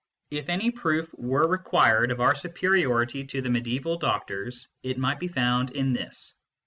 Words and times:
If 0.31 0.49
any 0.49 0.71
proof 0.71 1.13
were 1.13 1.47
required 1.47 2.09
of 2.09 2.21
our 2.21 2.33
superiority 2.33 3.23
to 3.25 3.39
the 3.43 3.49
mediaeval 3.51 3.97
doctors, 3.99 4.67
it 4.81 4.97
might 4.97 5.19
be 5.19 5.27
found 5.27 5.69
in 5.73 5.93
this. 5.93 6.33